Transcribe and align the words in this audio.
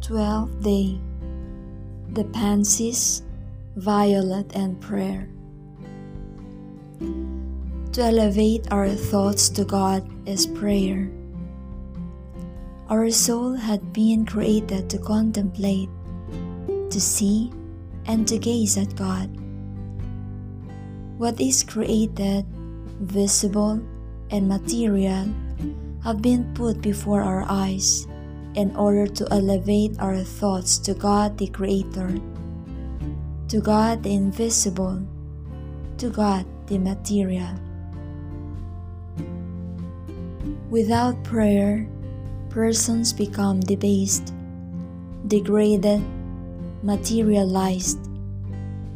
Twelfth 0.00 0.62
day 0.62 1.00
The 2.12 2.24
Pansies, 2.24 3.22
Violet, 3.76 4.54
and 4.54 4.80
Prayer. 4.80 5.28
To 7.92 8.02
elevate 8.02 8.68
our 8.70 8.88
thoughts 8.90 9.48
to 9.56 9.64
God 9.64 10.06
is 10.28 10.46
prayer. 10.46 11.10
Our 12.88 13.10
soul 13.10 13.54
had 13.54 13.92
been 13.92 14.26
created 14.26 14.88
to 14.90 14.98
contemplate, 14.98 15.90
to 16.68 17.00
see, 17.00 17.50
and 18.04 18.28
to 18.28 18.38
gaze 18.38 18.76
at 18.76 18.94
God. 18.94 19.32
What 21.18 21.40
is 21.40 21.64
created, 21.64 22.46
visible, 23.00 23.80
and 24.30 24.46
material 24.46 25.26
have 26.04 26.22
been 26.22 26.52
put 26.54 26.80
before 26.80 27.22
our 27.22 27.44
eyes 27.48 28.06
in 28.56 28.74
order 28.74 29.06
to 29.06 29.28
elevate 29.30 29.94
our 30.00 30.16
thoughts 30.24 30.78
to 30.78 30.94
God 30.94 31.36
the 31.36 31.46
Creator, 31.48 32.16
to 33.48 33.60
God 33.60 34.02
the 34.02 34.12
invisible, 34.12 35.04
to 35.98 36.08
God 36.08 36.46
the 36.66 36.78
material. 36.78 37.52
Without 40.70 41.22
prayer, 41.22 41.86
persons 42.48 43.12
become 43.12 43.60
debased, 43.60 44.32
degraded, 45.28 46.02
materialized, 46.82 48.00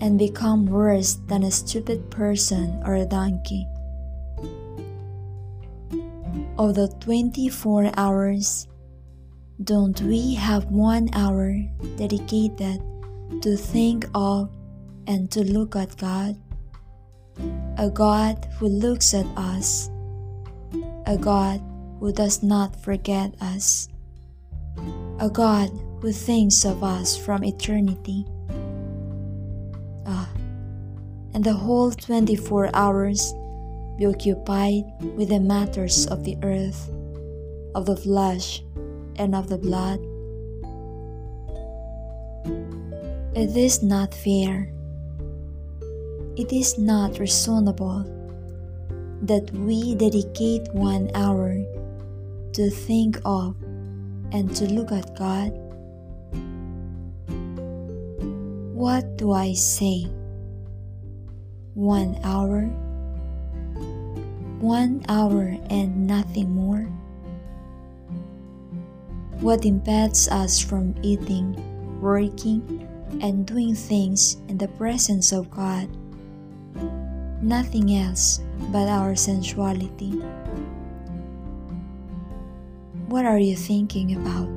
and 0.00 0.18
become 0.18 0.66
worse 0.66 1.14
than 1.26 1.44
a 1.44 1.50
stupid 1.50 2.10
person 2.10 2.82
or 2.84 2.96
a 2.96 3.06
donkey. 3.06 3.66
Of 6.58 6.74
the 6.74 6.88
24 7.00 7.92
hours, 7.96 8.66
don't 9.62 10.00
we 10.00 10.34
have 10.34 10.64
one 10.66 11.08
hour 11.14 11.54
dedicated 11.96 12.82
to 13.40 13.56
think 13.56 14.04
of 14.12 14.50
and 15.06 15.30
to 15.30 15.44
look 15.44 15.76
at 15.76 15.96
God? 15.96 16.36
A 17.78 17.88
God 17.88 18.48
who 18.58 18.66
looks 18.66 19.14
at 19.14 19.26
us, 19.36 19.90
a 21.06 21.16
God 21.16 21.62
who 22.00 22.12
does 22.12 22.42
not 22.42 22.74
forget 22.82 23.34
us, 23.40 23.88
a 25.20 25.30
God 25.30 25.70
who 26.00 26.10
thinks 26.10 26.64
of 26.64 26.82
us 26.82 27.16
from 27.16 27.44
eternity. 27.44 28.26
Ah, 30.04 30.28
and 31.32 31.44
the 31.44 31.54
whole 31.54 31.92
24 31.92 32.70
hours 32.74 33.32
be 33.98 34.06
occupied 34.06 34.82
with 35.14 35.28
the 35.28 35.38
matters 35.38 36.06
of 36.08 36.24
the 36.24 36.36
earth, 36.42 36.90
of 37.74 37.86
the 37.86 37.96
flesh, 37.96 38.62
and 39.16 39.34
of 39.34 39.48
the 39.48 39.58
blood. 39.58 40.00
It 43.34 43.56
is 43.56 43.82
not 43.82 44.14
fair. 44.14 44.70
It 46.36 46.52
is 46.52 46.78
not 46.78 47.18
reasonable 47.18 48.06
that 49.22 49.50
we 49.52 49.94
dedicate 49.94 50.66
one 50.72 51.10
hour 51.14 51.58
to 52.52 52.70
think 52.70 53.18
of 53.24 53.56
and 54.30 54.54
to 54.56 54.66
look 54.66 54.92
at 54.92 55.16
God. 55.18 55.50
What 58.74 59.16
do 59.16 59.32
I 59.32 59.54
say? 59.54 60.06
One 61.74 62.18
hour? 62.22 62.70
One 64.60 65.04
hour 65.08 65.56
and 65.70 66.06
nothing 66.06 66.50
more? 66.54 66.86
What 69.40 69.64
impedes 69.64 70.28
us 70.28 70.60
from 70.60 70.94
eating, 71.02 71.58
working, 72.00 72.88
and 73.20 73.46
doing 73.46 73.74
things 73.74 74.36
in 74.48 74.58
the 74.58 74.68
presence 74.68 75.32
of 75.32 75.50
God? 75.50 75.88
Nothing 77.42 77.94
else 77.96 78.40
but 78.72 78.88
our 78.88 79.14
sensuality. 79.14 80.12
What 83.08 83.26
are 83.26 83.38
you 83.38 83.54
thinking 83.54 84.16
about? 84.16 84.48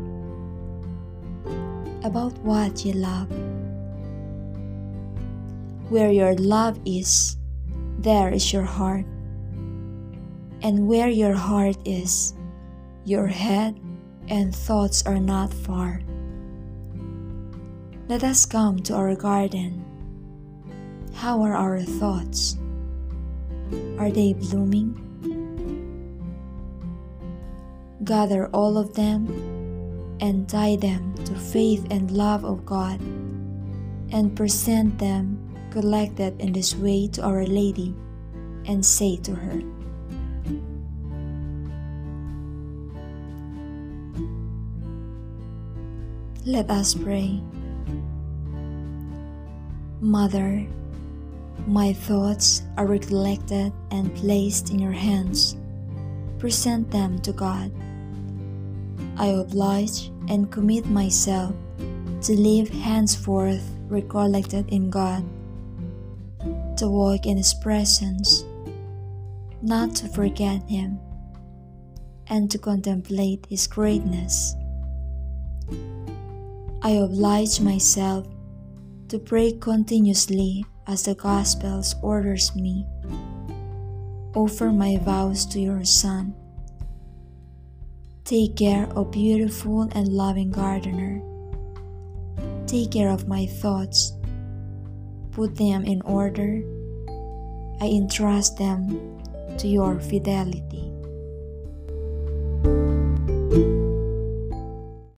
About 2.05 2.37
what 2.39 2.85
you 2.85 2.93
love. 2.93 3.27
Where 5.89 6.11
your 6.11 6.35
love 6.35 6.79
is, 6.85 7.37
there 7.99 8.29
is 8.31 8.53
your 8.53 8.63
heart. 8.63 9.05
And 10.61 10.87
where 10.87 11.09
your 11.09 11.33
heart 11.33 11.77
is, 11.85 12.33
your 13.03 13.27
head 13.27 13.79
and 14.29 14.55
thoughts 14.55 15.05
are 15.05 15.19
not 15.19 15.53
far. 15.53 16.01
Let 18.07 18.23
us 18.23 18.45
come 18.45 18.79
to 18.83 18.95
our 18.95 19.15
garden. 19.15 19.83
How 21.13 21.41
are 21.41 21.55
our 21.55 21.81
thoughts? 21.81 22.57
Are 23.99 24.11
they 24.11 24.33
blooming? 24.33 25.03
Gather 28.03 28.47
all 28.53 28.77
of 28.77 28.95
them 28.95 29.27
and 30.21 30.47
tie 30.47 30.77
them 30.77 31.13
to 31.25 31.35
faith 31.35 31.85
and 31.91 32.11
love 32.11 32.45
of 32.45 32.65
God 32.65 33.01
and 34.11 34.35
present 34.35 34.97
them 34.99 35.47
collected 35.71 36.39
in 36.39 36.53
this 36.53 36.75
way 36.75 37.07
to 37.07 37.21
Our 37.23 37.45
Lady 37.45 37.93
and 38.65 38.85
say 38.85 39.17
to 39.17 39.35
her, 39.35 39.61
Let 46.47 46.71
us 46.71 46.93
pray. 46.93 47.43
Mother, 49.99 50.65
my 51.67 51.91
thoughts 51.91 52.63
are 52.77 52.87
recollected 52.87 53.73
and 53.91 54.15
placed 54.15 54.71
in 54.71 54.79
your 54.79 54.93
hands. 54.95 55.57
Present 56.39 56.89
them 56.89 57.19
to 57.27 57.33
God. 57.33 57.69
I 59.17 59.27
oblige 59.35 60.07
and 60.29 60.49
commit 60.49 60.85
myself 60.87 61.53
to 62.21 62.31
live 62.31 62.69
henceforth 62.69 63.67
recollected 63.89 64.71
in 64.71 64.89
God, 64.89 65.27
to 66.77 66.87
walk 66.87 67.25
in 67.25 67.35
His 67.35 67.53
presence, 67.55 68.45
not 69.61 69.97
to 69.97 70.07
forget 70.07 70.63
Him, 70.63 70.97
and 72.27 72.49
to 72.51 72.57
contemplate 72.57 73.45
His 73.49 73.67
greatness. 73.67 74.55
I 76.83 76.91
oblige 76.91 77.59
myself 77.59 78.27
to 79.09 79.17
pray 79.17 79.51
continuously 79.53 80.63
as 80.85 81.03
the 81.03 81.15
Gospels 81.15 81.95
orders 82.03 82.55
me. 82.55 82.85
Offer 84.35 84.71
my 84.71 84.97
vows 84.97 85.45
to 85.47 85.59
your 85.59 85.83
Son. 85.83 86.35
Take 88.25 88.57
care, 88.57 88.87
O 88.95 89.05
beautiful 89.05 89.89
and 89.93 90.09
loving 90.09 90.51
gardener. 90.51 91.23
Take 92.67 92.91
care 92.91 93.09
of 93.09 93.27
my 93.27 93.47
thoughts. 93.47 94.13
Put 95.31 95.55
them 95.55 95.83
in 95.83 96.01
order. 96.03 96.61
I 97.81 97.87
entrust 97.87 98.57
them 98.57 99.17
to 99.57 99.67
your 99.67 99.99
fidelity. 99.99 100.86